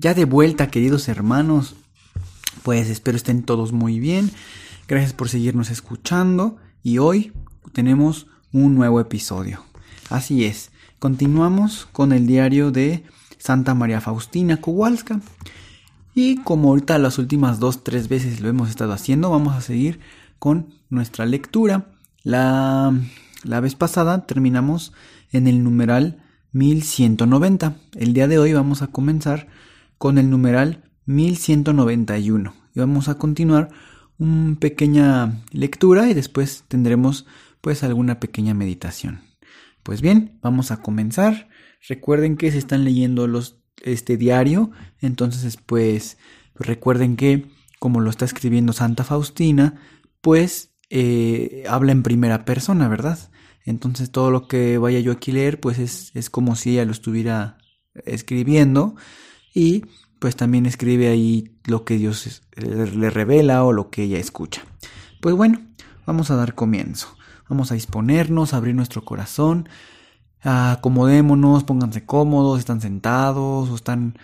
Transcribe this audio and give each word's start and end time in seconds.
Ya 0.00 0.14
de 0.14 0.26
vuelta, 0.26 0.68
queridos 0.68 1.08
hermanos, 1.08 1.74
pues 2.62 2.88
espero 2.88 3.16
estén 3.16 3.42
todos 3.42 3.72
muy 3.72 3.98
bien. 3.98 4.30
Gracias 4.86 5.12
por 5.12 5.28
seguirnos 5.28 5.70
escuchando 5.70 6.56
y 6.84 6.98
hoy 6.98 7.32
tenemos 7.72 8.28
un 8.52 8.76
nuevo 8.76 9.00
episodio. 9.00 9.64
Así 10.08 10.44
es, 10.44 10.70
continuamos 11.00 11.88
con 11.90 12.12
el 12.12 12.28
diario 12.28 12.70
de 12.70 13.02
Santa 13.38 13.74
María 13.74 14.00
Faustina 14.00 14.60
Kowalska. 14.60 15.20
Y 16.14 16.36
como 16.42 16.68
ahorita 16.68 16.96
las 16.98 17.18
últimas 17.18 17.58
dos, 17.58 17.82
tres 17.82 18.06
veces 18.06 18.40
lo 18.40 18.48
hemos 18.48 18.70
estado 18.70 18.92
haciendo, 18.92 19.30
vamos 19.30 19.56
a 19.56 19.62
seguir 19.62 19.98
con 20.38 20.74
nuestra 20.90 21.26
lectura. 21.26 21.86
La, 22.22 22.94
la 23.42 23.58
vez 23.58 23.74
pasada 23.74 24.26
terminamos 24.26 24.92
en 25.32 25.48
el 25.48 25.64
numeral 25.64 26.22
1190. 26.52 27.74
El 27.96 28.12
día 28.12 28.28
de 28.28 28.38
hoy 28.38 28.52
vamos 28.52 28.82
a 28.82 28.86
comenzar 28.86 29.48
con 29.98 30.18
el 30.18 30.30
numeral 30.30 30.90
1191. 31.06 32.54
Y 32.74 32.80
vamos 32.80 33.08
a 33.08 33.16
continuar 33.18 33.70
una 34.18 34.58
pequeña 34.58 35.42
lectura 35.52 36.08
y 36.08 36.14
después 36.14 36.64
tendremos 36.68 37.26
pues 37.60 37.82
alguna 37.82 38.20
pequeña 38.20 38.54
meditación. 38.54 39.20
Pues 39.82 40.00
bien, 40.00 40.38
vamos 40.42 40.70
a 40.70 40.80
comenzar. 40.80 41.48
Recuerden 41.88 42.36
que 42.36 42.50
se 42.50 42.58
están 42.58 42.84
leyendo 42.84 43.26
los 43.26 43.56
este 43.84 44.16
diario, 44.16 44.72
entonces 45.00 45.56
pues 45.56 46.18
recuerden 46.56 47.16
que 47.16 47.46
como 47.78 48.00
lo 48.00 48.10
está 48.10 48.24
escribiendo 48.24 48.72
Santa 48.72 49.04
Faustina, 49.04 49.80
pues 50.20 50.74
eh, 50.90 51.64
habla 51.68 51.92
en 51.92 52.02
primera 52.02 52.44
persona, 52.44 52.88
¿verdad? 52.88 53.30
Entonces 53.64 54.10
todo 54.10 54.30
lo 54.30 54.48
que 54.48 54.78
vaya 54.78 54.98
yo 54.98 55.12
aquí 55.12 55.30
leer, 55.30 55.60
pues 55.60 55.78
es, 55.78 56.10
es 56.14 56.28
como 56.28 56.56
si 56.56 56.70
ella 56.70 56.84
lo 56.84 56.92
estuviera 56.92 57.58
escribiendo 58.04 58.96
y 59.58 59.86
pues 60.20 60.36
también 60.36 60.66
escribe 60.66 61.08
ahí 61.08 61.50
lo 61.64 61.84
que 61.84 61.98
Dios 61.98 62.42
le 62.54 63.10
revela 63.10 63.64
o 63.64 63.72
lo 63.72 63.90
que 63.90 64.04
ella 64.04 64.18
escucha. 64.18 64.62
Pues 65.20 65.34
bueno, 65.34 65.60
vamos 66.06 66.30
a 66.30 66.36
dar 66.36 66.54
comienzo. 66.54 67.08
Vamos 67.48 67.72
a 67.72 67.74
disponernos, 67.74 68.54
a 68.54 68.58
abrir 68.58 68.76
nuestro 68.76 69.04
corazón, 69.04 69.68
acomodémonos, 70.42 71.64
pónganse 71.64 72.04
cómodos, 72.06 72.60
están 72.60 72.80
sentados 72.80 73.68
o 73.68 73.74
están, 73.74 74.16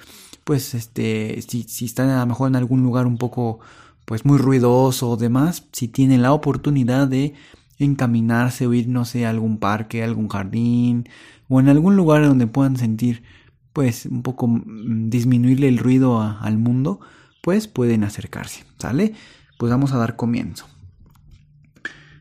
pues, 0.44 0.72
este, 0.74 1.42
si, 1.48 1.64
si 1.64 1.86
están 1.86 2.10
a 2.10 2.20
lo 2.20 2.26
mejor 2.26 2.48
en 2.48 2.56
algún 2.56 2.82
lugar 2.82 3.06
un 3.06 3.18
poco, 3.18 3.58
pues, 4.04 4.24
muy 4.24 4.38
ruidoso 4.38 5.10
o 5.10 5.16
demás, 5.16 5.64
si 5.72 5.88
tienen 5.88 6.22
la 6.22 6.32
oportunidad 6.32 7.08
de 7.08 7.34
encaminarse 7.78 8.68
o 8.68 8.74
ir, 8.74 8.88
no 8.88 9.04
sé, 9.04 9.26
a 9.26 9.30
algún 9.30 9.58
parque, 9.58 10.04
algún 10.04 10.28
jardín 10.28 11.08
o 11.48 11.58
en 11.58 11.68
algún 11.68 11.96
lugar 11.96 12.24
donde 12.24 12.46
puedan 12.46 12.76
sentir 12.76 13.24
pues 13.74 14.06
un 14.06 14.22
poco 14.22 14.46
mm, 14.46 15.10
disminuirle 15.10 15.68
el 15.68 15.76
ruido 15.76 16.22
al 16.22 16.56
mundo, 16.56 17.00
pues 17.42 17.68
pueden 17.68 18.04
acercarse, 18.04 18.64
¿sale? 18.78 19.12
Pues 19.58 19.70
vamos 19.70 19.92
a 19.92 19.98
dar 19.98 20.16
comienzo. 20.16 20.66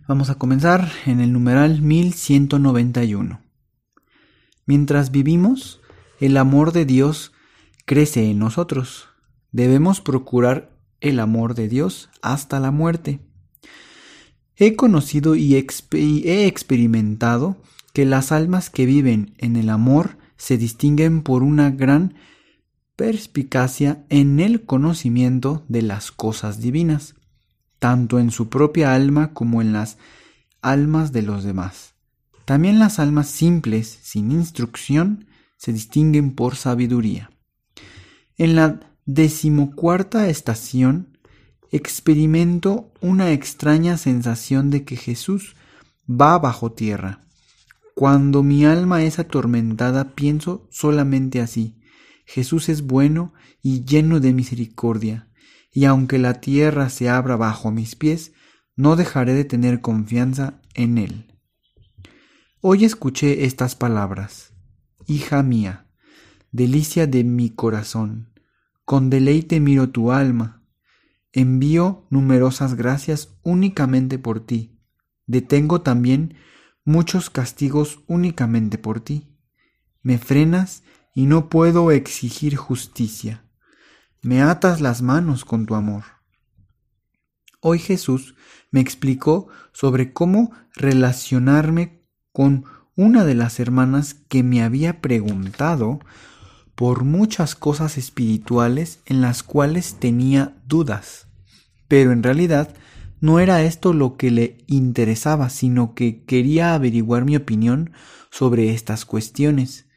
Vamos 0.05 0.29
a 0.29 0.35
comenzar 0.35 0.91
en 1.05 1.21
el 1.21 1.31
numeral 1.31 1.81
1191. 1.81 3.39
Mientras 4.65 5.11
vivimos, 5.11 5.79
el 6.19 6.35
amor 6.35 6.73
de 6.73 6.85
Dios 6.85 7.31
crece 7.85 8.29
en 8.29 8.39
nosotros. 8.39 9.07
Debemos 9.51 10.01
procurar 10.01 10.75
el 10.99 11.19
amor 11.19 11.53
de 11.53 11.69
Dios 11.69 12.09
hasta 12.21 12.59
la 12.59 12.71
muerte. 12.71 13.19
He 14.55 14.75
conocido 14.75 15.35
y 15.35 15.55
he 15.55 16.47
experimentado 16.47 17.57
que 17.93 18.05
las 18.05 18.31
almas 18.31 18.69
que 18.69 18.85
viven 18.85 19.35
en 19.37 19.55
el 19.55 19.69
amor 19.69 20.17
se 20.37 20.57
distinguen 20.57 21.21
por 21.21 21.43
una 21.43 21.71
gran 21.71 22.15
perspicacia 22.95 24.05
en 24.09 24.39
el 24.39 24.65
conocimiento 24.65 25.65
de 25.67 25.81
las 25.81 26.11
cosas 26.11 26.59
divinas, 26.59 27.15
tanto 27.79 28.19
en 28.19 28.31
su 28.31 28.49
propia 28.49 28.93
alma 28.93 29.33
como 29.33 29.61
en 29.61 29.73
las 29.73 29.97
almas 30.61 31.11
de 31.11 31.23
los 31.23 31.43
demás. 31.43 31.95
También 32.45 32.79
las 32.79 32.99
almas 32.99 33.27
simples, 33.27 33.99
sin 34.01 34.31
instrucción, 34.31 35.27
se 35.57 35.73
distinguen 35.73 36.35
por 36.35 36.55
sabiduría. 36.55 37.31
En 38.37 38.55
la 38.55 38.79
decimocuarta 39.05 40.27
estación 40.27 41.17
experimento 41.71 42.91
una 43.01 43.31
extraña 43.31 43.97
sensación 43.97 44.69
de 44.69 44.85
que 44.85 44.95
Jesús 44.95 45.55
va 46.09 46.37
bajo 46.37 46.71
tierra, 46.71 47.22
cuando 47.95 48.41
mi 48.41 48.65
alma 48.65 49.03
es 49.03 49.19
atormentada, 49.19 50.15
pienso 50.15 50.67
solamente 50.71 51.41
así. 51.41 51.79
Jesús 52.25 52.69
es 52.69 52.83
bueno 52.83 53.33
y 53.61 53.85
lleno 53.85 54.19
de 54.19 54.33
misericordia, 54.33 55.29
y 55.71 55.85
aunque 55.85 56.17
la 56.17 56.41
tierra 56.41 56.89
se 56.89 57.09
abra 57.09 57.35
bajo 57.35 57.71
mis 57.71 57.95
pies, 57.95 58.33
no 58.75 58.95
dejaré 58.95 59.33
de 59.33 59.45
tener 59.45 59.81
confianza 59.81 60.61
en 60.73 60.97
Él. 60.97 61.33
Hoy 62.61 62.85
escuché 62.85 63.45
estas 63.45 63.75
palabras. 63.75 64.53
Hija 65.05 65.43
mía, 65.43 65.87
delicia 66.51 67.07
de 67.07 67.23
mi 67.23 67.49
corazón, 67.49 68.33
con 68.85 69.09
deleite 69.09 69.59
miro 69.59 69.89
tu 69.89 70.11
alma. 70.11 70.63
Envío 71.31 72.07
numerosas 72.09 72.75
gracias 72.75 73.37
únicamente 73.43 74.17
por 74.17 74.39
ti. 74.39 74.79
Detengo 75.25 75.81
también 75.81 76.35
muchos 76.85 77.29
castigos 77.29 77.99
únicamente 78.07 78.77
por 78.77 78.99
ti. 78.99 79.27
Me 80.01 80.17
frenas 80.17 80.83
y 81.13 81.25
no 81.25 81.49
puedo 81.49 81.91
exigir 81.91 82.55
justicia. 82.55 83.45
Me 84.21 84.41
atas 84.41 84.81
las 84.81 85.01
manos 85.01 85.45
con 85.45 85.65
tu 85.65 85.75
amor. 85.75 86.03
Hoy 87.61 87.79
Jesús 87.79 88.35
me 88.71 88.81
explicó 88.81 89.47
sobre 89.71 90.11
cómo 90.11 90.51
relacionarme 90.75 92.03
con 92.31 92.65
una 92.95 93.23
de 93.23 93.35
las 93.35 93.59
hermanas 93.59 94.15
que 94.27 94.43
me 94.43 94.61
había 94.61 95.01
preguntado 95.01 95.99
por 96.75 97.03
muchas 97.03 97.55
cosas 97.55 97.97
espirituales 97.97 98.99
en 99.05 99.21
las 99.21 99.43
cuales 99.43 99.95
tenía 99.99 100.55
dudas, 100.65 101.27
pero 101.87 102.11
en 102.11 102.23
realidad 102.23 102.75
no 103.23 103.39
era 103.39 103.63
esto 103.63 103.93
lo 103.93 104.17
que 104.17 104.31
le 104.31 104.57
interesaba, 104.67 105.49
sino 105.49 105.95
que 105.95 106.25
quería 106.25 106.73
averiguar 106.73 107.23
mi 107.23 107.37
opinión 107.37 107.93
sobre 108.29 108.73
estas 108.73 109.05
cuestiones, 109.05 109.87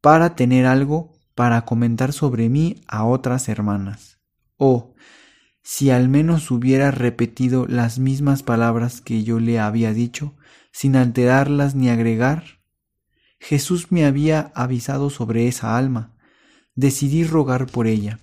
para 0.00 0.34
tener 0.34 0.66
algo 0.66 1.12
para 1.36 1.64
comentar 1.64 2.12
sobre 2.12 2.48
mí 2.48 2.82
a 2.88 3.04
otras 3.04 3.48
hermanas. 3.48 4.18
Oh, 4.56 4.94
si 5.62 5.90
al 5.90 6.08
menos 6.08 6.50
hubiera 6.50 6.90
repetido 6.90 7.68
las 7.68 8.00
mismas 8.00 8.42
palabras 8.42 9.00
que 9.00 9.22
yo 9.22 9.38
le 9.38 9.60
había 9.60 9.92
dicho, 9.92 10.34
sin 10.72 10.96
alterarlas 10.96 11.76
ni 11.76 11.88
agregar. 11.88 12.58
Jesús 13.38 13.92
me 13.92 14.06
había 14.06 14.50
avisado 14.56 15.08
sobre 15.08 15.46
esa 15.46 15.78
alma. 15.78 16.16
Decidí 16.74 17.22
rogar 17.22 17.66
por 17.66 17.86
ella, 17.86 18.18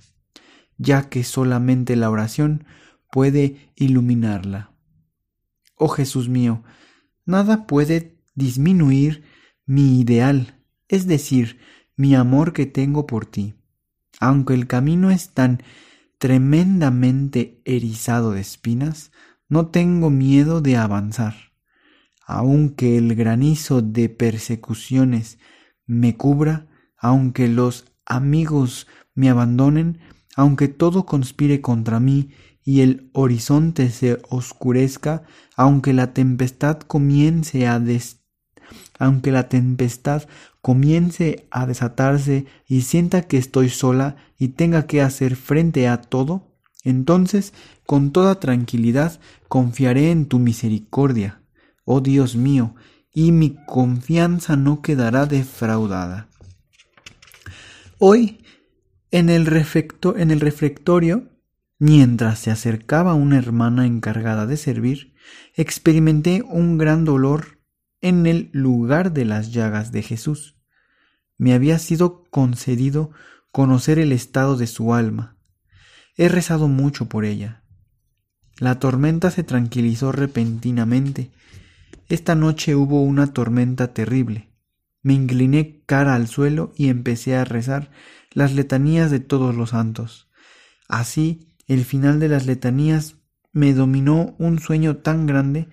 ya 0.78 1.08
que 1.08 1.24
solamente 1.24 1.96
la 1.96 2.10
oración 2.10 2.66
puede 3.12 3.72
iluminarla. 3.76 4.72
Oh 5.76 5.88
Jesús 5.88 6.30
mío, 6.30 6.64
nada 7.26 7.66
puede 7.68 8.18
disminuir 8.36 9.24
mi 9.66 10.00
ideal, 10.00 10.60
es 10.88 11.08
decir, 11.08 11.60
mi 11.96 12.16
amor 12.16 12.54
que 12.54 12.66
tengo 12.66 13.06
por 13.06 13.26
ti. 13.26 13.56
Aunque 14.20 14.54
el 14.54 14.68
camino 14.68 15.12
es 15.12 15.30
tan 15.30 15.62
tremendamente 16.18 17.62
erizado 17.66 18.32
de 18.32 18.42
espinas, 18.42 19.12
no 19.48 19.68
tengo 19.68 20.10
miedo 20.10 20.62
de 20.62 20.78
avanzar. 20.78 21.36
Aunque 22.26 22.98
el 22.98 23.16
granizo 23.16 23.82
de 23.82 24.10
persecuciones 24.10 25.40
me 25.86 26.16
cubra, 26.16 26.68
aunque 26.98 27.48
los 27.48 27.86
amigos 28.06 28.88
me 29.16 29.30
abandonen, 29.30 30.00
aunque 30.36 30.68
todo 30.68 31.06
conspire 31.06 31.62
contra 31.62 32.00
mí 32.00 32.30
y 32.70 32.82
el 32.82 33.10
horizonte 33.14 33.90
se 33.90 34.22
oscurezca, 34.30 35.24
aunque 35.56 35.92
la 35.92 36.14
tempestad 36.14 36.78
comience 36.78 37.66
a, 37.66 37.82
aunque 39.00 39.32
la 39.32 39.50
tempestad 39.50 40.30
comience 40.62 41.48
a 41.50 41.66
desatarse 41.66 42.46
y 42.68 42.82
sienta 42.82 43.24
que 43.24 43.40
estoy 43.40 43.70
sola 43.70 44.18
y 44.38 44.50
tenga 44.50 44.86
que 44.86 45.02
hacer 45.02 45.36
frente 45.36 45.88
a 45.88 46.00
todo, 46.00 46.60
entonces 46.84 47.56
con 47.88 48.12
toda 48.12 48.40
tranquilidad 48.40 49.20
confiaré 49.48 50.12
en 50.12 50.28
tu 50.28 50.38
misericordia, 50.38 51.42
oh 51.86 52.02
Dios 52.02 52.36
mío, 52.36 52.76
y 53.12 53.32
mi 53.32 53.58
confianza 53.66 54.58
no 54.58 54.84
quedará 54.84 55.26
defraudada. 55.26 56.30
Hoy, 57.98 58.46
en 59.10 59.30
el, 59.30 59.48
en 59.48 60.32
el 60.32 60.40
refectorio, 60.40 61.39
mientras 61.80 62.40
se 62.40 62.52
acercaba 62.52 63.14
una 63.14 63.38
hermana 63.38 63.86
encargada 63.86 64.46
de 64.46 64.58
servir, 64.58 65.16
experimenté 65.56 66.44
un 66.44 66.78
gran 66.78 67.06
dolor 67.06 67.60
en 68.02 68.28
el 68.28 68.50
lugar 68.52 69.14
de 69.14 69.26
las 69.26 69.52
llagas 69.52 69.92
de 69.92 70.04
Jesús. 70.04 70.58
Me 71.38 71.54
había 71.54 71.80
sido 71.80 72.24
concedido 72.30 73.12
conocer 73.52 73.98
el 73.98 74.12
estado 74.12 74.58
de 74.58 74.68
su 74.68 74.94
alma. 74.94 75.38
He 76.18 76.28
rezado 76.28 76.68
mucho 76.68 77.08
por 77.08 77.24
ella. 77.24 77.64
La 78.58 78.78
tormenta 78.78 79.32
se 79.32 79.44
tranquilizó 79.44 80.12
repentinamente. 80.12 81.32
Esta 82.10 82.36
noche 82.36 82.76
hubo 82.76 83.02
una 83.04 83.28
tormenta 83.28 83.94
terrible. 83.94 84.52
Me 85.02 85.14
incliné 85.14 85.82
cara 85.86 86.16
al 86.16 86.28
suelo 86.28 86.74
y 86.76 86.90
empecé 86.90 87.38
a 87.38 87.46
rezar 87.46 87.90
las 88.32 88.54
letanías 88.54 89.12
de 89.12 89.22
todos 89.22 89.56
los 89.56 89.70
santos. 89.70 90.30
Así, 90.90 91.49
el 91.70 91.86
final 91.86 92.20
de 92.20 92.28
las 92.30 92.46
letanías 92.48 93.18
me 93.54 93.74
dominó 93.74 94.36
un 94.40 94.60
sueño 94.60 94.98
tan 94.98 95.26
grande 95.26 95.68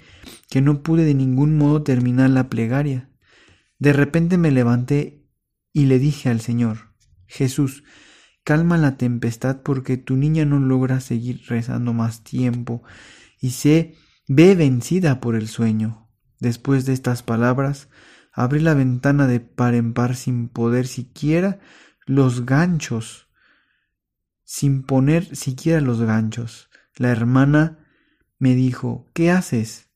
que 0.51 0.61
no 0.61 0.83
pude 0.83 1.05
de 1.05 1.15
ningún 1.15 1.57
modo 1.57 1.83
terminar 1.83 2.31
la 2.31 2.49
plegaria. 2.49 3.11
De 3.79 3.93
repente 3.93 4.39
me 4.39 4.51
levanté 4.51 5.27
y 5.73 5.87
le 5.87 5.99
dije 5.99 6.29
al 6.29 6.41
Señor, 6.41 6.93
Jesús, 7.27 7.83
calma 8.45 8.77
la 8.77 8.97
tempestad 8.97 9.63
porque 9.63 9.97
tu 9.97 10.17
niña 10.17 10.45
no 10.45 10.59
logra 10.59 11.01
seguir 11.01 11.43
rezando 11.49 11.93
más 11.93 12.23
tiempo 12.23 12.83
y 13.41 13.51
se 13.51 13.95
ve 14.29 14.55
vencida 14.55 15.21
por 15.21 15.35
el 15.35 15.49
sueño. 15.49 16.09
Después 16.41 16.85
de 16.85 16.93
estas 16.93 17.23
palabras, 17.23 17.89
abrí 18.33 18.61
la 18.61 18.75
ventana 18.75 19.27
de 19.27 19.41
par 19.41 19.75
en 19.75 19.95
par 19.95 20.15
sin 20.15 20.49
poder 20.49 20.87
siquiera 20.87 21.59
los 22.05 22.45
ganchos, 22.45 23.26
sin 24.47 24.83
poner 24.83 25.37
siquiera 25.37 25.83
los 25.83 26.01
ganchos. 26.01 26.71
La 26.97 27.11
hermana 27.11 27.79
me 28.39 28.55
dijo 28.55 29.11
¿Qué 29.13 29.31
haces? 29.31 29.91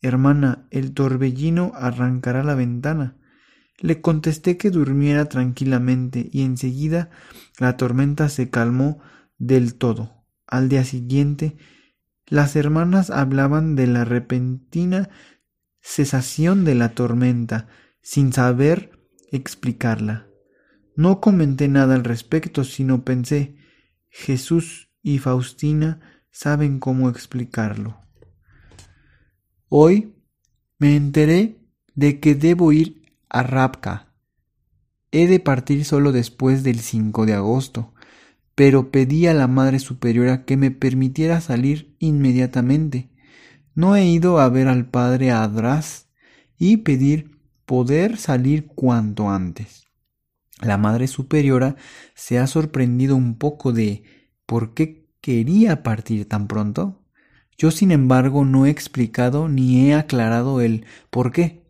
Hermana, 0.00 0.66
el 0.70 0.94
torbellino 0.94 1.72
arrancará 1.74 2.42
la 2.42 2.54
ventana. 2.54 3.16
Le 3.80 4.00
contesté 4.00 4.56
que 4.56 4.70
durmiera 4.70 5.26
tranquilamente 5.26 6.30
y 6.32 6.42
enseguida 6.42 7.10
la 7.58 7.76
tormenta 7.76 8.30
se 8.30 8.48
calmó 8.48 9.00
del 9.36 9.74
todo. 9.74 10.24
Al 10.46 10.68
día 10.68 10.84
siguiente, 10.84 11.58
las 12.26 12.56
hermanas 12.56 13.10
hablaban 13.10 13.74
de 13.74 13.88
la 13.88 14.04
repentina 14.04 15.10
cesación 15.80 16.64
de 16.64 16.74
la 16.74 16.90
tormenta, 16.90 17.66
sin 18.02 18.32
saber 18.32 18.92
explicarla. 19.32 20.28
No 20.94 21.20
comenté 21.20 21.68
nada 21.68 21.94
al 21.94 22.04
respecto, 22.04 22.64
sino 22.64 23.04
pensé, 23.04 23.57
Jesús 24.10 24.90
y 25.02 25.18
Faustina 25.18 26.00
saben 26.30 26.78
cómo 26.78 27.08
explicarlo. 27.08 27.98
Hoy 29.68 30.14
me 30.78 30.96
enteré 30.96 31.58
de 31.94 32.20
que 32.20 32.34
debo 32.34 32.72
ir 32.72 33.02
a 33.28 33.42
Rapka. 33.42 34.14
He 35.10 35.26
de 35.26 35.40
partir 35.40 35.84
solo 35.84 36.12
después 36.12 36.62
del 36.62 36.80
5 36.80 37.26
de 37.26 37.34
agosto, 37.34 37.92
pero 38.54 38.90
pedí 38.90 39.26
a 39.26 39.34
la 39.34 39.46
Madre 39.46 39.78
Superiora 39.78 40.44
que 40.44 40.56
me 40.56 40.70
permitiera 40.70 41.40
salir 41.40 41.96
inmediatamente. 41.98 43.10
No 43.74 43.96
he 43.96 44.06
ido 44.06 44.38
a 44.38 44.48
ver 44.48 44.68
al 44.68 44.86
Padre 44.86 45.30
Adras 45.30 46.08
y 46.58 46.78
pedir 46.78 47.38
poder 47.66 48.16
salir 48.16 48.66
cuanto 48.66 49.28
antes. 49.28 49.87
La 50.60 50.76
Madre 50.76 51.06
Superiora 51.06 51.76
se 52.14 52.38
ha 52.38 52.46
sorprendido 52.46 53.16
un 53.16 53.36
poco 53.36 53.72
de 53.72 54.02
por 54.46 54.74
qué 54.74 55.08
quería 55.20 55.82
partir 55.82 56.28
tan 56.28 56.48
pronto? 56.48 57.02
Yo, 57.56 57.70
sin 57.70 57.90
embargo, 57.90 58.44
no 58.44 58.66
he 58.66 58.70
explicado 58.70 59.48
ni 59.48 59.88
he 59.88 59.94
aclarado 59.94 60.60
el 60.60 60.84
por 61.10 61.32
qué. 61.32 61.64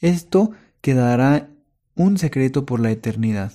Esto 0.00 0.52
quedará 0.80 1.48
un 1.94 2.18
secreto 2.18 2.66
por 2.66 2.80
la 2.80 2.90
eternidad. 2.90 3.52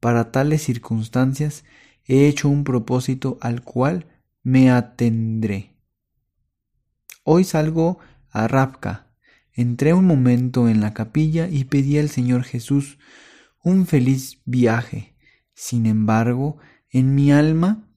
Para 0.00 0.32
tales 0.32 0.62
circunstancias 0.62 1.64
he 2.06 2.26
hecho 2.26 2.48
un 2.48 2.64
propósito 2.64 3.38
al 3.40 3.62
cual 3.62 4.06
me 4.42 4.70
atendré. 4.70 5.76
Hoy 7.24 7.44
salgo 7.44 7.98
a 8.30 8.48
Rapka. 8.48 9.06
Entré 9.52 9.92
un 9.92 10.06
momento 10.06 10.68
en 10.68 10.80
la 10.80 10.94
capilla 10.94 11.46
y 11.48 11.64
pedí 11.64 11.98
al 11.98 12.08
Señor 12.08 12.42
Jesús 12.42 12.98
un 13.62 13.86
feliz 13.86 14.40
viaje. 14.44 15.16
Sin 15.54 15.86
embargo, 15.86 16.58
en 16.90 17.14
mi 17.14 17.32
alma 17.32 17.88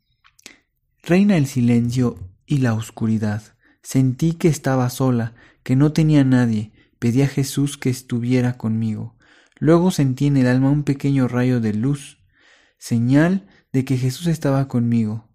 Reina 1.07 1.38
el 1.38 1.45
silencio 1.45 2.17
y 2.47 2.57
la 2.57 2.73
oscuridad. 2.73 3.44
Sentí 3.83 4.33
que 4.33 4.47
estaba 4.47 4.89
sola, 4.89 5.35
que 5.62 5.75
no 5.75 5.91
tenía 5.91 6.23
nadie. 6.23 6.71
Pedí 6.97 7.21
a 7.21 7.27
Jesús 7.27 7.77
que 7.77 7.91
estuviera 7.91 8.57
conmigo. 8.57 9.15
Luego 9.59 9.91
sentí 9.91 10.25
en 10.25 10.38
el 10.38 10.47
alma 10.47 10.71
un 10.71 10.81
pequeño 10.81 11.27
rayo 11.27 11.62
de 11.62 11.75
luz, 11.75 12.23
señal 12.79 13.47
de 13.71 13.85
que 13.85 13.97
Jesús 13.97 14.25
estaba 14.25 14.68
conmigo. 14.68 15.29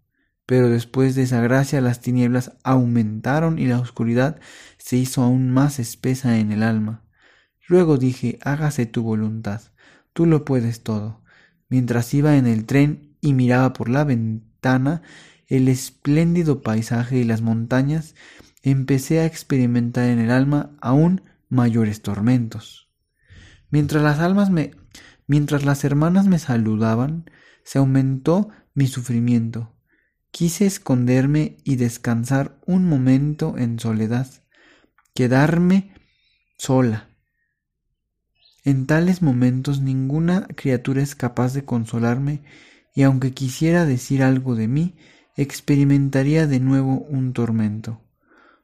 Pero 0.44 0.68
después 0.68 1.14
de 1.14 1.22
esa 1.22 1.40
gracia 1.40 1.80
las 1.80 2.00
tinieblas 2.00 2.58
aumentaron 2.64 3.60
y 3.60 3.66
la 3.66 3.78
oscuridad 3.78 4.40
se 4.76 4.96
hizo 4.96 5.22
aún 5.22 5.52
más 5.52 5.78
espesa 5.78 6.38
en 6.38 6.50
el 6.50 6.64
alma. 6.64 7.04
Luego 7.68 7.96
dije, 7.96 8.40
hágase 8.42 8.86
tu 8.86 9.04
voluntad, 9.04 9.62
tú 10.20 10.26
lo 10.26 10.44
puedes 10.44 10.82
todo. 10.82 11.22
Mientras 11.70 12.12
iba 12.12 12.36
en 12.36 12.46
el 12.46 12.66
tren 12.66 13.16
y 13.22 13.32
miraba 13.32 13.72
por 13.72 13.88
la 13.88 14.04
ventana, 14.04 15.00
el 15.46 15.66
espléndido 15.66 16.60
paisaje 16.60 17.16
y 17.16 17.24
las 17.24 17.40
montañas, 17.40 18.14
empecé 18.62 19.20
a 19.20 19.24
experimentar 19.24 20.10
en 20.10 20.18
el 20.18 20.30
alma 20.30 20.76
aún 20.82 21.22
mayores 21.48 22.02
tormentos. 22.02 22.90
Mientras 23.70 24.02
las 24.02 24.18
almas 24.18 24.50
me 24.50 24.72
mientras 25.26 25.64
las 25.64 25.84
hermanas 25.84 26.26
me 26.26 26.38
saludaban, 26.38 27.24
se 27.64 27.78
aumentó 27.78 28.50
mi 28.74 28.88
sufrimiento. 28.88 29.74
Quise 30.30 30.66
esconderme 30.66 31.56
y 31.64 31.76
descansar 31.76 32.60
un 32.66 32.84
momento 32.84 33.56
en 33.56 33.78
soledad, 33.78 34.26
quedarme 35.14 35.94
sola. 36.58 37.09
En 38.64 38.86
tales 38.86 39.22
momentos 39.22 39.80
ninguna 39.80 40.46
criatura 40.54 41.02
es 41.02 41.14
capaz 41.14 41.54
de 41.54 41.64
consolarme 41.64 42.42
y 42.94 43.02
aunque 43.02 43.32
quisiera 43.32 43.86
decir 43.86 44.22
algo 44.22 44.54
de 44.54 44.68
mí, 44.68 44.96
experimentaría 45.36 46.46
de 46.46 46.60
nuevo 46.60 47.00
un 47.08 47.32
tormento. 47.32 48.02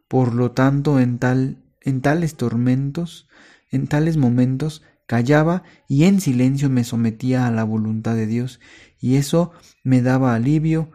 Por 0.09 0.35
lo 0.35 0.53
tanto, 0.53 1.01
en, 1.01 1.19
tal, 1.19 1.63
en 1.81 2.01
tales 2.01 2.37
tormentos, 2.37 3.29
en 3.71 3.87
tales 3.87 4.17
momentos, 4.17 4.83
callaba 5.07 5.63
y 5.89 6.05
en 6.05 6.21
silencio 6.21 6.69
me 6.69 6.85
sometía 6.85 7.47
a 7.47 7.51
la 7.51 7.65
voluntad 7.65 8.15
de 8.15 8.27
Dios, 8.27 8.61
y 9.01 9.17
eso 9.17 9.53
me 9.83 10.03
daba 10.03 10.35
alivio. 10.35 10.91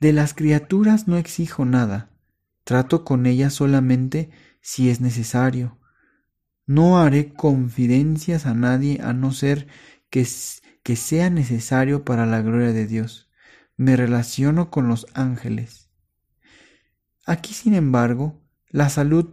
De 0.00 0.12
las 0.12 0.34
criaturas 0.34 1.08
no 1.08 1.16
exijo 1.16 1.64
nada, 1.64 2.10
trato 2.64 3.04
con 3.04 3.26
ellas 3.26 3.54
solamente 3.54 4.30
si 4.60 4.90
es 4.90 5.00
necesario. 5.00 5.78
No 6.66 6.98
haré 6.98 7.32
confidencias 7.32 8.44
a 8.44 8.54
nadie 8.54 9.00
a 9.00 9.12
no 9.12 9.32
ser 9.32 9.68
que, 10.10 10.24
sea 10.24 11.30
necesario 11.30 12.04
para 12.04 12.26
la 12.26 12.42
gloria 12.42 12.72
de 12.72 12.86
Dios 12.86 13.26
me 13.76 13.96
relaciono 13.96 14.70
con 14.70 14.88
los 14.88 15.06
ángeles. 15.14 15.90
Aquí, 17.24 17.54
sin 17.54 17.74
embargo, 17.74 18.40
la 18.68 18.88
salud 18.88 19.28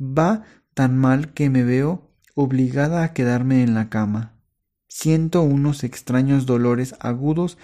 va 0.00 0.44
tan 0.74 0.96
mal 0.96 1.32
que 1.32 1.50
me 1.50 1.62
veo 1.62 2.10
obligada 2.34 3.02
a 3.02 3.12
quedarme 3.12 3.62
en 3.62 3.74
la 3.74 3.88
cama. 3.88 4.34
Siento 4.88 5.42
unos 5.42 5.84
extraños 5.84 6.46
dolores 6.46 6.94
agudos 7.00 7.58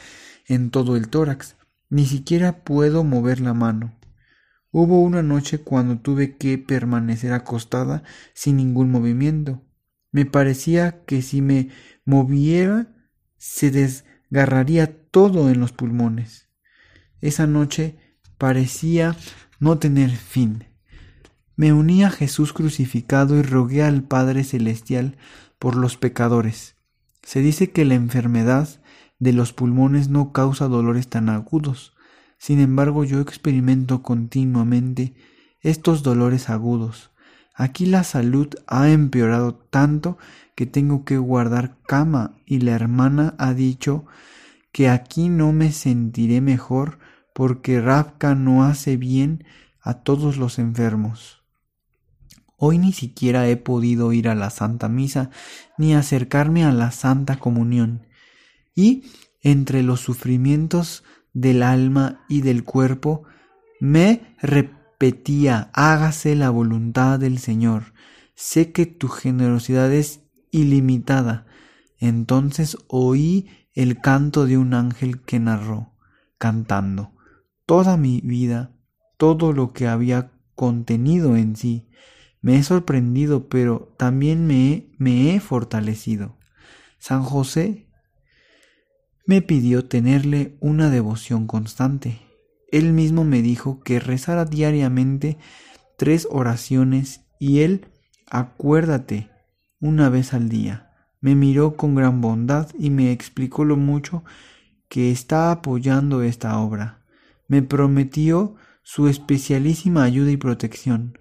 en 0.46 0.70
todo 0.70 0.96
el 0.96 1.08
tórax. 1.08 1.56
Ni 1.88 2.06
siquiera 2.06 2.64
puedo 2.64 3.04
mover 3.04 3.40
la 3.40 3.54
mano. 3.54 3.92
Hubo 4.74 5.02
una 5.02 5.22
noche 5.22 5.58
cuando 5.58 5.98
tuve 5.98 6.38
que 6.38 6.56
permanecer 6.56 7.34
acostada 7.34 8.02
sin 8.32 8.56
ningún 8.56 8.90
movimiento. 8.90 9.62
Me 10.10 10.24
parecía 10.24 11.04
que 11.04 11.20
si 11.20 11.42
me 11.42 11.68
moviera 12.06 12.88
se 13.36 13.70
desgarraría 13.70 15.10
todo 15.10 15.50
en 15.50 15.60
los 15.60 15.72
pulmones. 15.72 16.48
Esa 17.20 17.46
noche 17.46 17.98
parecía 18.38 19.14
no 19.60 19.78
tener 19.78 20.10
fin. 20.10 20.64
me 21.54 21.74
uní 21.74 22.02
a 22.02 22.10
Jesús 22.10 22.54
crucificado 22.54 23.36
y 23.36 23.42
rogué 23.42 23.82
al 23.82 24.02
Padre 24.02 24.42
Celestial 24.42 25.18
por 25.58 25.76
los 25.76 25.98
pecadores. 25.98 26.76
Se 27.22 27.40
dice 27.40 27.70
que 27.70 27.84
la 27.84 27.94
enfermedad 27.94 28.80
de 29.18 29.34
los 29.34 29.52
pulmones 29.52 30.08
no 30.08 30.32
causa 30.32 30.66
dolores 30.66 31.08
tan 31.08 31.28
agudos. 31.28 31.94
Sin 32.42 32.58
embargo, 32.58 33.04
yo 33.04 33.20
experimento 33.20 34.02
continuamente 34.02 35.14
estos 35.60 36.02
dolores 36.02 36.50
agudos. 36.50 37.12
Aquí 37.54 37.86
la 37.86 38.02
salud 38.02 38.48
ha 38.66 38.90
empeorado 38.90 39.54
tanto 39.54 40.18
que 40.56 40.66
tengo 40.66 41.04
que 41.04 41.18
guardar 41.18 41.78
cama 41.86 42.34
y 42.44 42.58
la 42.58 42.72
hermana 42.72 43.36
ha 43.38 43.54
dicho 43.54 44.06
que 44.72 44.88
aquí 44.88 45.28
no 45.28 45.52
me 45.52 45.70
sentiré 45.70 46.40
mejor 46.40 46.98
porque 47.32 47.80
Rabka 47.80 48.34
no 48.34 48.64
hace 48.64 48.96
bien 48.96 49.44
a 49.80 50.02
todos 50.02 50.36
los 50.36 50.58
enfermos. 50.58 51.44
Hoy 52.56 52.76
ni 52.78 52.92
siquiera 52.92 53.48
he 53.48 53.56
podido 53.56 54.12
ir 54.12 54.28
a 54.28 54.34
la 54.34 54.50
Santa 54.50 54.88
Misa 54.88 55.30
ni 55.78 55.94
acercarme 55.94 56.64
a 56.64 56.72
la 56.72 56.90
Santa 56.90 57.36
Comunión. 57.36 58.08
Y 58.74 59.04
entre 59.42 59.84
los 59.84 60.00
sufrimientos 60.00 61.04
del 61.32 61.62
alma 61.62 62.24
y 62.28 62.42
del 62.42 62.64
cuerpo 62.64 63.24
me 63.80 64.36
repetía 64.40 65.70
hágase 65.72 66.36
la 66.36 66.50
voluntad 66.50 67.18
del 67.18 67.38
Señor. 67.38 67.94
Sé 68.34 68.72
que 68.72 68.86
tu 68.86 69.08
generosidad 69.08 69.92
es 69.92 70.20
ilimitada. 70.50 71.46
Entonces 71.98 72.76
oí 72.88 73.48
el 73.74 74.00
canto 74.00 74.46
de 74.46 74.58
un 74.58 74.74
ángel 74.74 75.22
que 75.22 75.40
narró, 75.40 75.92
cantando, 76.38 77.12
toda 77.66 77.96
mi 77.96 78.20
vida, 78.20 78.72
todo 79.16 79.52
lo 79.52 79.72
que 79.72 79.88
había 79.88 80.32
contenido 80.54 81.36
en 81.36 81.56
sí. 81.56 81.88
Me 82.40 82.56
he 82.56 82.62
sorprendido, 82.62 83.48
pero 83.48 83.94
también 83.96 84.46
me 84.46 84.92
me 84.98 85.34
he 85.34 85.40
fortalecido. 85.40 86.36
San 86.98 87.22
José 87.22 87.88
me 89.24 89.42
pidió 89.42 89.84
tenerle 89.84 90.56
una 90.60 90.90
devoción 90.90 91.46
constante. 91.46 92.20
Él 92.70 92.92
mismo 92.92 93.24
me 93.24 93.42
dijo 93.42 93.80
que 93.80 94.00
rezara 94.00 94.44
diariamente 94.44 95.38
tres 95.96 96.26
oraciones 96.30 97.20
y 97.38 97.60
él, 97.60 97.86
acuérdate, 98.28 99.30
una 99.80 100.08
vez 100.08 100.32
al 100.32 100.48
día. 100.48 100.90
Me 101.20 101.34
miró 101.34 101.76
con 101.76 101.94
gran 101.94 102.20
bondad 102.20 102.68
y 102.78 102.90
me 102.90 103.12
explicó 103.12 103.64
lo 103.64 103.76
mucho 103.76 104.24
que 104.88 105.10
está 105.10 105.52
apoyando 105.52 106.22
esta 106.22 106.58
obra. 106.58 107.04
Me 107.46 107.62
prometió 107.62 108.56
su 108.82 109.06
especialísima 109.08 110.02
ayuda 110.02 110.30
y 110.32 110.36
protección. 110.36 111.18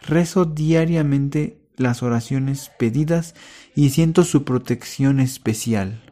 Rezo 0.00 0.44
diariamente 0.44 1.68
las 1.76 2.02
oraciones 2.02 2.70
pedidas 2.78 3.34
y 3.74 3.90
siento 3.90 4.24
su 4.24 4.44
protección 4.44 5.20
especial. 5.20 6.07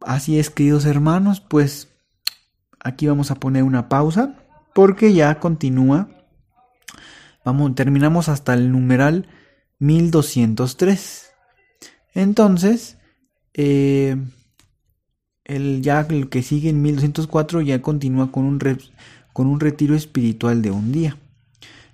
Así 0.00 0.38
es, 0.38 0.48
queridos 0.48 0.86
hermanos, 0.86 1.40
pues 1.40 1.88
aquí 2.78 3.06
vamos 3.06 3.30
a 3.30 3.34
poner 3.34 3.64
una 3.64 3.88
pausa 3.88 4.34
porque 4.74 5.12
ya 5.12 5.38
continúa. 5.40 6.08
Vamos, 7.44 7.74
terminamos 7.74 8.28
hasta 8.28 8.54
el 8.54 8.72
numeral 8.72 9.28
1203. 9.78 11.32
Entonces, 12.14 12.96
eh, 13.54 14.16
el 15.44 15.82
ya 15.82 16.00
el 16.08 16.30
que 16.30 16.42
sigue 16.42 16.70
en 16.70 16.80
1204 16.80 17.60
ya 17.60 17.82
continúa 17.82 18.32
con 18.32 18.44
un, 18.44 18.58
con 19.34 19.48
un 19.48 19.60
retiro 19.60 19.94
espiritual 19.94 20.62
de 20.62 20.70
un 20.70 20.92
día. 20.92 21.18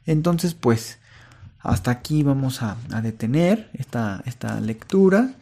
Entonces, 0.04 0.54
pues, 0.54 0.98
hasta 1.58 1.90
aquí 1.90 2.22
vamos 2.22 2.62
a, 2.62 2.76
a 2.92 3.00
detener 3.00 3.68
esta, 3.72 4.22
esta 4.26 4.60
lectura, 4.60 5.34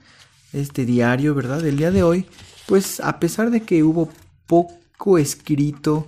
este 0.54 0.86
diario, 0.86 1.34
¿verdad? 1.34 1.60
Del 1.60 1.76
día 1.76 1.90
de 1.90 2.02
hoy, 2.02 2.26
pues 2.66 3.00
a 3.00 3.18
pesar 3.20 3.50
de 3.50 3.62
que 3.62 3.82
hubo 3.82 4.10
poco 4.46 5.18
escrito 5.18 6.06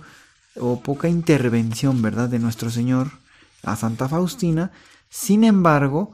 o 0.59 0.81
poca 0.81 1.07
intervención, 1.07 2.01
¿verdad? 2.01 2.29
De 2.29 2.39
nuestro 2.39 2.69
Señor 2.69 3.11
a 3.63 3.75
Santa 3.75 4.07
Faustina, 4.07 4.71
sin 5.09 5.43
embargo, 5.43 6.13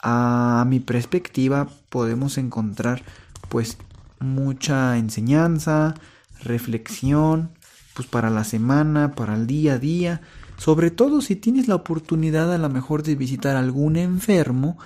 a 0.00 0.64
mi 0.68 0.80
perspectiva 0.80 1.68
podemos 1.88 2.38
encontrar 2.38 3.02
pues 3.48 3.78
mucha 4.20 4.96
enseñanza, 4.96 5.94
reflexión, 6.40 7.50
pues 7.94 8.08
para 8.08 8.30
la 8.30 8.44
semana, 8.44 9.14
para 9.14 9.34
el 9.34 9.46
día 9.46 9.74
a 9.74 9.78
día, 9.78 10.20
sobre 10.56 10.90
todo 10.90 11.20
si 11.20 11.36
tienes 11.36 11.68
la 11.68 11.76
oportunidad 11.76 12.52
a 12.52 12.58
lo 12.58 12.68
mejor 12.68 13.02
de 13.02 13.14
visitar 13.14 13.56
algún 13.56 13.96
enfermo, 13.96 14.78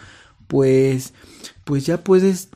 pues 0.46 1.12
pues 1.64 1.86
ya 1.86 2.02
puedes 2.04 2.50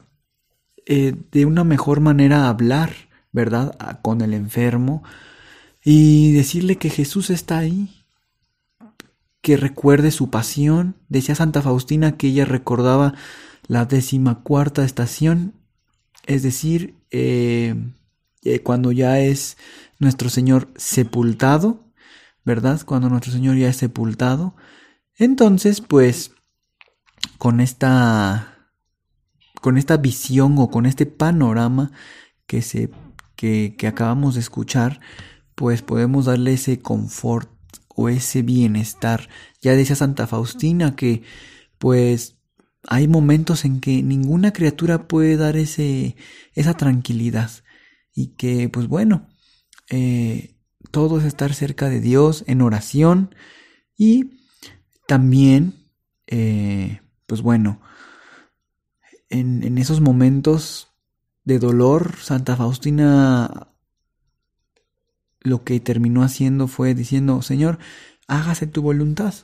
eh, 0.86 1.14
de 1.32 1.44
una 1.44 1.64
mejor 1.64 2.00
manera 2.00 2.48
hablar, 2.48 2.92
¿verdad? 3.32 3.76
Con 4.02 4.20
el 4.20 4.32
enfermo 4.32 5.02
y 5.84 6.32
decirle 6.32 6.78
que 6.78 6.90
Jesús 6.90 7.30
está 7.30 7.58
ahí, 7.58 8.04
que 9.40 9.56
recuerde 9.56 10.10
su 10.10 10.30
pasión. 10.30 10.96
Decía 11.08 11.36
Santa 11.36 11.62
Faustina 11.62 12.16
que 12.16 12.28
ella 12.28 12.44
recordaba 12.44 13.14
la 13.68 13.84
decimacuarta 13.84 14.84
estación, 14.84 15.54
es 16.26 16.42
decir, 16.42 16.96
eh, 17.12 17.76
eh, 18.42 18.60
cuando 18.60 18.90
ya 18.90 19.20
es 19.20 19.56
nuestro 20.00 20.28
Señor 20.28 20.68
sepultado, 20.76 21.84
¿verdad? 22.44 22.80
Cuando 22.84 23.08
nuestro 23.08 23.32
Señor 23.32 23.56
ya 23.56 23.68
es 23.68 23.76
sepultado. 23.76 24.56
Entonces, 25.16 25.80
pues, 25.80 26.32
con 27.38 27.60
esta, 27.60 28.55
con 29.60 29.78
esta 29.78 29.96
visión 29.96 30.56
o 30.58 30.70
con 30.70 30.86
este 30.86 31.06
panorama 31.06 31.92
que, 32.46 32.62
se, 32.62 32.90
que, 33.34 33.74
acabamos 33.86 34.34
de 34.34 34.40
escuchar, 34.40 35.00
pues 35.54 35.82
podemos 35.82 36.26
darle 36.26 36.54
ese 36.54 36.80
confort 36.80 37.50
o 37.88 38.08
ese 38.08 38.42
bienestar. 38.42 39.28
Ya 39.60 39.74
decía 39.74 39.96
Santa 39.96 40.26
Faustina 40.26 40.96
que 40.96 41.22
pues 41.78 42.36
hay 42.88 43.08
momentos 43.08 43.64
en 43.64 43.80
que 43.80 44.02
ninguna 44.02 44.52
criatura 44.52 45.08
puede 45.08 45.36
dar 45.36 45.56
ese, 45.56 46.16
esa 46.54 46.74
tranquilidad 46.74 47.50
y 48.14 48.28
que 48.28 48.68
pues 48.68 48.86
bueno, 48.86 49.28
eh, 49.90 50.54
todo 50.90 51.18
es 51.18 51.24
estar 51.24 51.52
cerca 51.54 51.88
de 51.88 52.00
Dios 52.00 52.44
en 52.46 52.62
oración 52.62 53.34
y 53.96 54.38
también 55.06 55.86
eh, 56.26 57.00
pues 57.26 57.42
bueno, 57.42 57.80
en, 59.28 59.78
esos 59.78 60.00
momentos 60.00 60.88
de 61.44 61.58
dolor, 61.58 62.16
Santa 62.20 62.56
Faustina 62.56 63.68
lo 65.40 65.62
que 65.62 65.78
terminó 65.78 66.22
haciendo 66.22 66.66
fue 66.66 66.94
diciendo, 66.94 67.40
Señor, 67.40 67.78
hágase 68.26 68.66
tu 68.66 68.82
voluntad. 68.82 69.34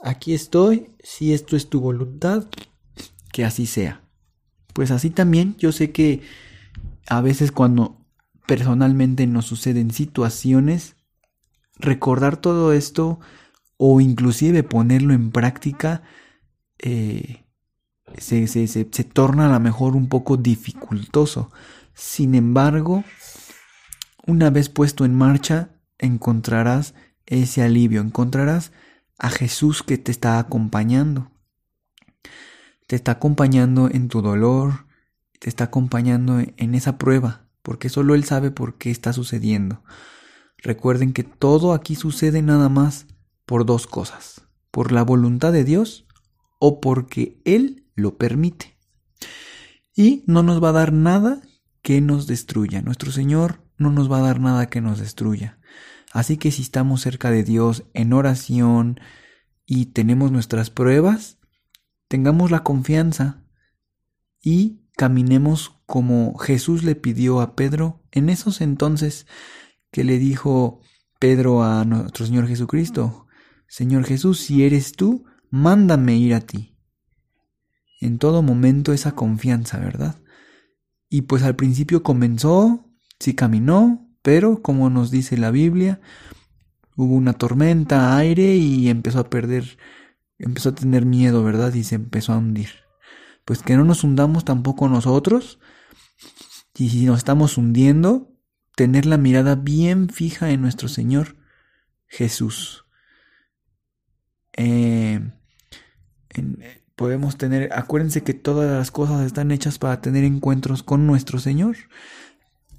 Aquí 0.00 0.32
estoy, 0.32 0.94
si 1.02 1.32
esto 1.32 1.56
es 1.56 1.68
tu 1.68 1.80
voluntad, 1.80 2.46
que 3.32 3.44
así 3.44 3.66
sea. 3.66 4.02
Pues 4.72 4.90
así 4.90 5.10
también 5.10 5.56
yo 5.56 5.72
sé 5.72 5.90
que 5.90 6.22
a 7.08 7.20
veces 7.20 7.50
cuando 7.50 8.06
personalmente 8.46 9.26
nos 9.26 9.46
suceden 9.46 9.90
situaciones, 9.90 10.96
recordar 11.78 12.36
todo 12.36 12.72
esto 12.72 13.18
o 13.76 14.00
inclusive 14.00 14.62
ponerlo 14.62 15.14
en 15.14 15.32
práctica 15.32 16.02
eh, 16.78 17.45
se, 18.18 18.46
se, 18.46 18.66
se, 18.66 18.88
se 18.90 19.04
torna 19.04 19.46
a 19.46 19.52
lo 19.52 19.60
mejor 19.60 19.96
un 19.96 20.08
poco 20.08 20.36
dificultoso. 20.36 21.50
Sin 21.94 22.34
embargo, 22.34 23.04
una 24.26 24.50
vez 24.50 24.68
puesto 24.68 25.04
en 25.04 25.14
marcha, 25.14 25.70
encontrarás 25.98 26.94
ese 27.26 27.62
alivio, 27.62 28.00
encontrarás 28.00 28.72
a 29.18 29.30
Jesús 29.30 29.82
que 29.82 29.98
te 29.98 30.10
está 30.10 30.38
acompañando. 30.38 31.30
Te 32.86 32.96
está 32.96 33.12
acompañando 33.12 33.88
en 33.90 34.08
tu 34.08 34.22
dolor, 34.22 34.86
te 35.38 35.48
está 35.48 35.64
acompañando 35.64 36.40
en 36.40 36.74
esa 36.74 36.98
prueba, 36.98 37.46
porque 37.62 37.88
solo 37.88 38.14
Él 38.14 38.24
sabe 38.24 38.50
por 38.50 38.78
qué 38.78 38.90
está 38.90 39.12
sucediendo. 39.12 39.82
Recuerden 40.58 41.12
que 41.12 41.24
todo 41.24 41.72
aquí 41.72 41.94
sucede 41.94 42.42
nada 42.42 42.68
más 42.68 43.06
por 43.44 43.66
dos 43.66 43.86
cosas, 43.86 44.42
por 44.70 44.92
la 44.92 45.02
voluntad 45.02 45.52
de 45.52 45.64
Dios 45.64 46.06
o 46.58 46.80
porque 46.80 47.40
Él 47.44 47.85
lo 47.96 48.16
permite. 48.16 48.78
Y 49.94 50.22
no 50.26 50.42
nos 50.42 50.62
va 50.62 50.68
a 50.68 50.72
dar 50.72 50.92
nada 50.92 51.40
que 51.82 52.00
nos 52.00 52.26
destruya. 52.26 52.82
Nuestro 52.82 53.10
Señor 53.10 53.64
no 53.78 53.90
nos 53.90 54.10
va 54.10 54.18
a 54.18 54.22
dar 54.22 54.40
nada 54.40 54.66
que 54.66 54.80
nos 54.80 55.00
destruya. 55.00 55.58
Así 56.12 56.36
que 56.36 56.50
si 56.50 56.62
estamos 56.62 57.00
cerca 57.00 57.30
de 57.30 57.42
Dios 57.42 57.84
en 57.94 58.12
oración 58.12 59.00
y 59.66 59.86
tenemos 59.86 60.30
nuestras 60.30 60.70
pruebas, 60.70 61.38
tengamos 62.08 62.50
la 62.50 62.62
confianza 62.62 63.42
y 64.40 64.82
caminemos 64.96 65.80
como 65.86 66.36
Jesús 66.38 66.84
le 66.84 66.94
pidió 66.94 67.40
a 67.40 67.56
Pedro 67.56 68.02
en 68.12 68.30
esos 68.30 68.60
entonces 68.60 69.26
que 69.90 70.04
le 70.04 70.18
dijo, 70.18 70.80
Pedro 71.18 71.64
a 71.64 71.84
nuestro 71.84 72.26
Señor 72.26 72.46
Jesucristo, 72.46 73.26
Señor 73.68 74.04
Jesús, 74.04 74.40
si 74.40 74.64
eres 74.64 74.92
tú, 74.92 75.24
mándame 75.50 76.16
ir 76.16 76.34
a 76.34 76.40
ti. 76.40 76.75
En 78.00 78.18
todo 78.18 78.42
momento 78.42 78.92
esa 78.92 79.12
confianza, 79.12 79.78
¿verdad? 79.78 80.16
Y 81.08 81.22
pues 81.22 81.42
al 81.42 81.56
principio 81.56 82.02
comenzó, 82.02 82.90
sí 83.18 83.34
caminó, 83.34 84.08
pero 84.22 84.62
como 84.62 84.90
nos 84.90 85.10
dice 85.10 85.36
la 85.36 85.50
Biblia, 85.50 86.00
hubo 86.96 87.14
una 87.14 87.34
tormenta, 87.34 88.16
aire 88.16 88.56
y 88.56 88.88
empezó 88.88 89.20
a 89.20 89.30
perder, 89.30 89.78
empezó 90.38 90.70
a 90.70 90.74
tener 90.74 91.06
miedo, 91.06 91.44
¿verdad? 91.44 91.72
Y 91.74 91.84
se 91.84 91.94
empezó 91.94 92.32
a 92.32 92.38
hundir. 92.38 92.70
Pues 93.44 93.62
que 93.62 93.76
no 93.76 93.84
nos 93.84 94.02
hundamos 94.02 94.44
tampoco 94.44 94.88
nosotros. 94.88 95.60
Y 96.76 96.90
si 96.90 97.06
nos 97.06 97.18
estamos 97.18 97.56
hundiendo, 97.56 98.36
tener 98.74 99.06
la 99.06 99.16
mirada 99.16 99.54
bien 99.54 100.08
fija 100.10 100.50
en 100.50 100.60
nuestro 100.60 100.88
Señor 100.88 101.36
Jesús. 102.06 102.84
Eh, 104.56 105.20
podemos 106.96 107.36
tener, 107.36 107.72
acuérdense 107.72 108.22
que 108.22 108.34
todas 108.34 108.70
las 108.70 108.90
cosas 108.90 109.24
están 109.24 109.52
hechas 109.52 109.78
para 109.78 110.00
tener 110.00 110.24
encuentros 110.24 110.82
con 110.82 111.06
nuestro 111.06 111.38
Señor. 111.38 111.76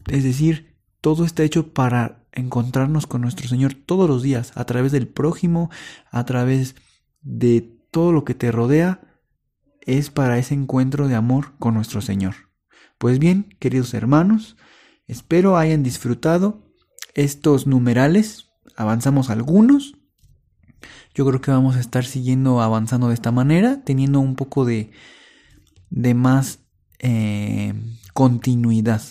Es 0.07 0.23
decir, 0.23 0.75
todo 1.01 1.23
está 1.23 1.43
hecho 1.43 1.71
para 1.73 2.25
encontrarnos 2.33 3.07
con 3.07 3.21
nuestro 3.21 3.47
Señor 3.47 3.73
todos 3.75 4.09
los 4.09 4.23
días, 4.23 4.51
a 4.55 4.65
través 4.65 4.91
del 4.91 5.07
prójimo, 5.07 5.69
a 6.11 6.25
través 6.25 6.75
de 7.21 7.61
todo 7.91 8.11
lo 8.11 8.25
que 8.25 8.33
te 8.33 8.51
rodea, 8.51 9.01
es 9.81 10.09
para 10.09 10.37
ese 10.37 10.53
encuentro 10.53 11.07
de 11.07 11.15
amor 11.15 11.53
con 11.59 11.75
nuestro 11.75 12.01
Señor. 12.01 12.35
Pues 12.97 13.19
bien, 13.19 13.55
queridos 13.59 13.93
hermanos, 13.93 14.57
espero 15.05 15.57
hayan 15.57 15.83
disfrutado 15.83 16.67
estos 17.13 17.67
numerales. 17.67 18.49
Avanzamos 18.75 19.29
algunos, 19.29 19.95
yo 21.17 21.25
creo 21.25 21.41
que 21.41 21.49
vamos 21.49 21.75
a 21.75 21.79
estar 21.79 22.05
siguiendo 22.05 22.61
avanzando 22.61 23.07
de 23.07 23.15
esta 23.15 23.31
manera, 23.31 23.81
teniendo 23.83 24.19
un 24.19 24.35
poco 24.35 24.65
de, 24.65 24.91
de 25.89 26.13
más 26.13 26.59
eh, 26.99 27.73
continuidad. 28.13 29.01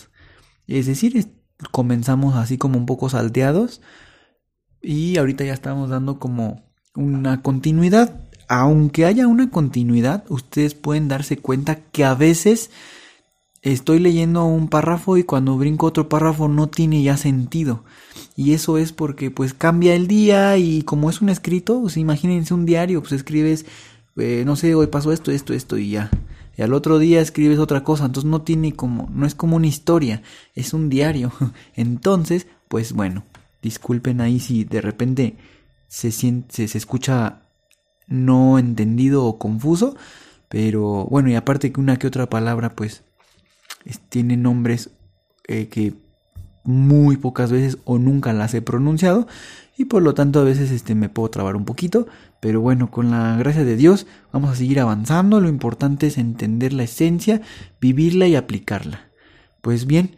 Es 0.67 0.85
decir, 0.85 1.27
comenzamos 1.71 2.35
así 2.35 2.57
como 2.57 2.77
un 2.77 2.85
poco 2.85 3.09
salteados 3.09 3.81
y 4.81 5.17
ahorita 5.17 5.43
ya 5.43 5.53
estamos 5.53 5.89
dando 5.89 6.17
como 6.17 6.71
una 6.95 7.41
continuidad. 7.41 8.21
Aunque 8.47 9.03
haya 9.03 9.27
una 9.27 9.49
continuidad, 9.49 10.23
ustedes 10.29 10.75
pueden 10.75 11.09
darse 11.09 11.35
cuenta 11.35 11.75
que 11.91 12.05
a 12.05 12.15
veces 12.15 12.71
estoy 13.73 13.99
leyendo 13.99 14.45
un 14.45 14.67
párrafo 14.67 15.17
y 15.17 15.23
cuando 15.23 15.57
brinco 15.57 15.87
otro 15.87 16.09
párrafo 16.09 16.47
no 16.47 16.67
tiene 16.67 17.03
ya 17.03 17.17
sentido. 17.17 17.83
Y 18.35 18.53
eso 18.53 18.77
es 18.77 18.93
porque 18.93 19.31
pues 19.31 19.53
cambia 19.53 19.95
el 19.95 20.07
día 20.07 20.57
y 20.57 20.83
como 20.83 21.09
es 21.09 21.21
un 21.21 21.29
escrito, 21.29 21.83
imagínense 21.95 22.53
un 22.53 22.65
diario, 22.65 23.01
pues 23.01 23.13
escribes, 23.13 23.65
eh, 24.17 24.43
no 24.45 24.55
sé, 24.55 24.75
hoy 24.75 24.87
pasó 24.87 25.11
esto, 25.11 25.31
esto, 25.31 25.53
esto 25.53 25.77
y 25.77 25.91
ya. 25.91 26.09
Y 26.57 26.61
al 26.63 26.73
otro 26.73 26.99
día 26.99 27.21
escribes 27.21 27.59
otra 27.59 27.83
cosa, 27.83 28.05
entonces 28.05 28.29
no 28.29 28.41
tiene 28.41 28.73
como, 28.73 29.09
no 29.13 29.25
es 29.25 29.35
como 29.35 29.55
una 29.55 29.67
historia, 29.67 30.23
es 30.55 30.73
un 30.73 30.89
diario. 30.89 31.31
Entonces, 31.75 32.47
pues 32.67 32.93
bueno, 32.93 33.23
disculpen 33.61 34.21
ahí 34.21 34.39
si 34.39 34.63
de 34.63 34.81
repente 34.81 35.37
se 35.87 36.11
siente, 36.11 36.67
se 36.67 36.77
escucha 36.77 37.41
no 38.07 38.57
entendido 38.57 39.25
o 39.25 39.37
confuso, 39.37 39.95
pero 40.49 41.05
bueno, 41.05 41.29
y 41.29 41.35
aparte 41.35 41.71
que 41.71 41.79
una 41.79 41.97
que 41.97 42.07
otra 42.07 42.29
palabra 42.29 42.75
pues 42.75 43.03
tiene 44.09 44.37
nombres 44.37 44.91
eh, 45.47 45.67
que 45.67 45.93
muy 46.63 47.15
pocas 47.15 47.51
veces 47.51 47.77
o 47.85 47.97
nunca 47.97 48.33
las 48.33 48.53
he 48.53 48.61
pronunciado 48.61 49.27
y 49.77 49.85
por 49.85 50.03
lo 50.03 50.13
tanto 50.13 50.39
a 50.39 50.43
veces 50.43 50.71
este, 50.71 50.95
me 50.95 51.07
puedo 51.07 51.29
trabar 51.29 51.55
un 51.55 51.63
poquito, 51.63 52.07
pero 52.41 52.61
bueno, 52.61 52.91
con 52.91 53.11
la 53.11 53.37
gracia 53.37 53.63
de 53.63 53.75
Dios 53.75 54.07
vamos 54.33 54.51
a 54.51 54.55
seguir 54.55 54.79
avanzando, 54.79 55.39
lo 55.39 55.49
importante 55.49 56.07
es 56.07 56.17
entender 56.17 56.73
la 56.73 56.83
esencia, 56.83 57.41
vivirla 57.79 58.27
y 58.27 58.35
aplicarla. 58.35 59.07
Pues 59.61 59.85
bien, 59.85 60.17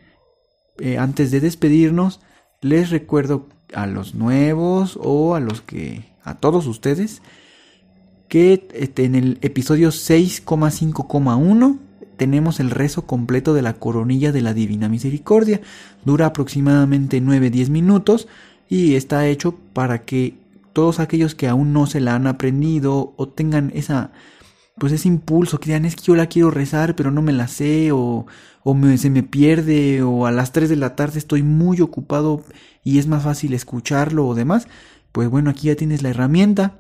eh, 0.80 0.98
antes 0.98 1.30
de 1.30 1.42
despedirnos, 1.42 2.22
les 2.62 2.90
recuerdo 2.90 3.48
a 3.74 3.86
los 3.86 4.16
nuevos 4.16 4.98
o 5.02 5.36
a 5.36 5.40
los 5.40 5.62
que, 5.62 6.06
a 6.24 6.36
todos 6.36 6.66
ustedes, 6.66 7.22
que 8.30 8.68
este, 8.74 9.04
en 9.06 9.16
el 9.16 9.38
episodio 9.42 9.90
6,5,1 9.90 11.80
tenemos 12.20 12.60
el 12.60 12.70
rezo 12.70 13.08
completo 13.08 13.56
de 13.56 13.64
la 13.64 13.74
coronilla 13.74 14.32
de 14.32 14.42
la 14.42 14.54
Divina 14.54 14.90
Misericordia. 14.90 15.62
Dura 16.06 16.28
aproximadamente 16.28 17.20
9-10 17.20 17.70
minutos 17.70 18.28
y 18.70 18.94
está 18.94 19.26
hecho 19.26 19.56
para 19.74 20.04
que 20.04 20.36
todos 20.74 21.00
aquellos 21.00 21.34
que 21.34 21.48
aún 21.48 21.74
no 21.74 21.88
se 21.88 22.00
la 22.00 22.14
han 22.14 22.28
aprendido 22.28 23.14
o 23.18 23.28
tengan 23.28 23.72
esa 23.74 24.12
pues 24.78 24.94
ese 24.94 25.10
impulso 25.10 25.60
que 25.60 25.66
digan 25.66 25.84
es 25.84 25.96
que 25.96 26.04
yo 26.04 26.16
la 26.16 26.28
quiero 26.28 26.52
rezar 26.52 26.96
pero 26.96 27.12
no 27.12 27.22
me 27.22 27.34
la 27.34 27.48
sé 27.48 27.92
o, 27.92 28.28
o 28.64 28.78
se 28.98 29.10
me 29.10 29.24
pierde 29.24 30.04
o 30.04 30.26
a 30.26 30.32
las 30.32 30.52
3 30.54 30.70
de 30.70 30.76
la 30.76 30.96
tarde 30.96 31.20
estoy 31.20 31.44
muy 31.44 31.82
ocupado 31.82 32.44
y 32.84 33.00
es 33.00 33.08
más 33.08 33.24
fácil 33.24 33.54
escucharlo 33.54 34.26
o 34.28 34.36
demás, 34.36 34.68
pues 35.12 35.30
bueno, 35.30 35.50
aquí 35.50 35.68
ya 35.68 35.76
tienes 35.76 36.02
la 36.02 36.10
herramienta 36.10 36.80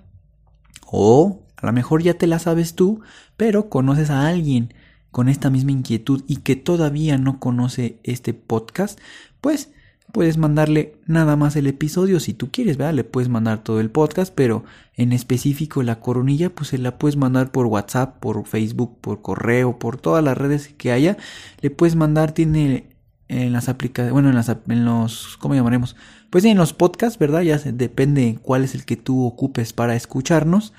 o 0.85 1.41
a 1.57 1.65
lo 1.65 1.73
mejor 1.73 2.01
ya 2.01 2.13
te 2.13 2.27
la 2.27 2.39
sabes 2.39 2.73
tú, 2.73 3.01
pero 3.35 3.69
conoces 3.69 4.09
a 4.09 4.27
alguien 4.27 4.73
con 5.11 5.29
esta 5.29 5.49
misma 5.49 5.71
inquietud 5.71 6.23
y 6.27 6.37
que 6.37 6.55
todavía 6.55 7.17
no 7.17 7.39
conoce 7.39 7.99
este 8.03 8.33
podcast, 8.33 8.99
pues 9.41 9.71
puedes 10.11 10.37
mandarle 10.37 10.95
nada 11.05 11.35
más 11.35 11.55
el 11.55 11.67
episodio 11.67 12.19
si 12.19 12.33
tú 12.33 12.49
quieres, 12.51 12.77
¿verdad? 12.77 12.93
Le 12.93 13.03
puedes 13.03 13.29
mandar 13.29 13.63
todo 13.63 13.79
el 13.79 13.91
podcast, 13.91 14.33
pero 14.33 14.63
en 14.95 15.13
específico 15.13 15.83
la 15.83 15.99
coronilla, 15.99 16.49
pues 16.49 16.69
se 16.69 16.77
la 16.77 16.97
puedes 16.97 17.15
mandar 17.15 17.51
por 17.51 17.67
WhatsApp, 17.67 18.19
por 18.19 18.45
Facebook, 18.45 18.97
por 19.01 19.21
correo, 19.21 19.77
por 19.77 19.97
todas 19.97 20.23
las 20.23 20.37
redes 20.37 20.73
que 20.77 20.91
haya. 20.91 21.17
Le 21.61 21.69
puedes 21.69 21.95
mandar, 21.95 22.31
tiene 22.31 22.89
en 23.27 23.53
las 23.53 23.69
aplicaciones, 23.69 24.13
bueno, 24.13 24.29
en, 24.29 24.35
las, 24.35 24.51
los, 24.65 25.37
¿cómo 25.37 25.53
llamaremos? 25.53 25.95
Pues 26.29 26.43
en 26.45 26.57
los 26.57 26.73
podcasts, 26.73 27.19
¿verdad? 27.19 27.41
Ya 27.41 27.57
depende 27.57 28.39
cuál 28.41 28.63
es 28.63 28.73
el 28.75 28.85
que 28.85 28.97
tú 28.97 29.25
ocupes 29.25 29.73
para 29.73 29.95
escucharnos. 29.95 30.73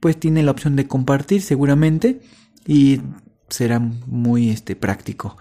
Pues 0.00 0.18
tiene 0.18 0.44
la 0.44 0.52
opción 0.52 0.76
de 0.76 0.86
compartir 0.86 1.42
seguramente 1.42 2.20
y 2.64 3.00
será 3.48 3.78
muy 3.78 4.50
este, 4.50 4.76
práctico. 4.76 5.36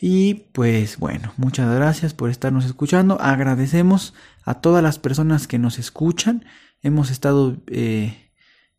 Y 0.00 0.34
pues 0.52 0.98
bueno, 0.98 1.32
muchas 1.36 1.74
gracias 1.74 2.14
por 2.14 2.30
estarnos 2.30 2.64
escuchando. 2.64 3.20
Agradecemos 3.20 4.14
a 4.44 4.60
todas 4.60 4.82
las 4.82 4.98
personas 4.98 5.48
que 5.48 5.58
nos 5.58 5.78
escuchan. 5.78 6.44
Hemos 6.82 7.10
estado 7.10 7.56
eh, 7.66 8.30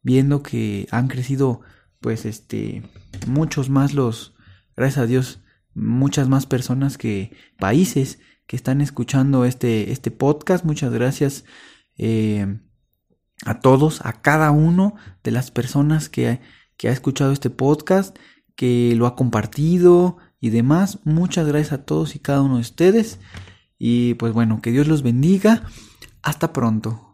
viendo 0.02 0.44
que 0.44 0.88
han 0.92 1.08
crecido 1.08 1.62
pues 2.00 2.26
este 2.26 2.84
muchos 3.28 3.70
más 3.70 3.94
los 3.94 4.34
gracias 4.76 5.04
a 5.04 5.06
Dios 5.06 5.42
muchas 5.74 6.30
más 6.30 6.46
personas 6.46 6.98
que 6.98 7.36
países 7.58 8.20
que 8.48 8.56
están 8.56 8.82
escuchando 8.82 9.46
este 9.46 9.92
este 9.92 10.12
podcast 10.12 10.64
muchas 10.64 10.94
gracias 10.94 11.44
eh, 11.98 12.60
a 13.46 13.60
todos 13.60 14.06
a 14.06 14.22
cada 14.22 14.52
uno 14.52 14.96
de 15.24 15.32
las 15.32 15.52
personas 15.52 16.10
que 16.10 16.40
que 16.80 16.88
ha 16.88 16.94
escuchado 16.94 17.34
este 17.34 17.50
podcast, 17.50 18.18
que 18.56 18.96
lo 18.96 19.06
ha 19.06 19.18
compartido 19.18 20.18
y 20.39 20.50
demás. 20.50 21.00
Muchas 21.04 21.46
gracias 21.46 21.74
a 21.74 21.84
todos 21.84 22.15
y 22.15 22.20
cada 22.20 22.42
uno 22.42 22.56
de 22.56 22.62
ustedes. 22.62 23.20
Y 23.78 24.13
pues 24.13 24.32
bueno, 24.32 24.62
que 24.62 24.72
Dios 24.72 24.88
los 24.88 25.04
bendiga. 25.04 25.63
Hasta 26.24 26.54
pronto. 26.54 27.06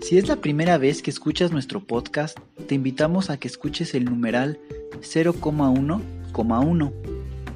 Si 0.00 0.16
es 0.16 0.28
la 0.28 0.36
primera 0.36 0.78
vez 0.78 1.02
que 1.02 1.10
escuchas 1.10 1.52
nuestro 1.52 1.84
podcast, 1.84 2.38
te 2.66 2.74
invitamos 2.74 3.28
a 3.28 3.36
que 3.36 3.48
escuches 3.48 3.94
el 3.94 4.06
numeral 4.06 4.58
0,1,1, 5.02 6.92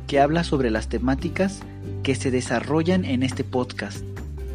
que 0.07 0.21
habla 0.21 0.45
sobre 0.45 0.71
las 0.71 0.91
temáticas 0.91 1.61
que 2.03 2.15
se 2.15 2.31
desarrollan 2.31 3.07
en 3.07 3.23
este 3.23 3.45
podcast 3.45 4.10